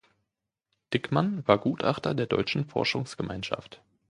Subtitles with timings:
[0.95, 3.83] Dickmann war Gutachter der Deutschen Forschungsgemeinschaft.